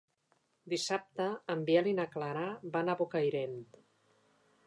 [0.71, 3.57] Dissabte en Biel i na Clara van a Bocairent.